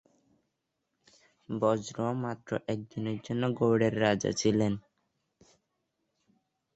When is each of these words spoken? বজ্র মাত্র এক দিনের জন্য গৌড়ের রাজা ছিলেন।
বজ্র 1.49 1.95
মাত্র 2.23 2.51
এক 2.67 2.79
দিনের 2.91 3.17
জন্য 3.25 3.43
গৌড়ের 3.59 3.93
রাজা 4.01 4.31
ছিলেন। 4.31 4.73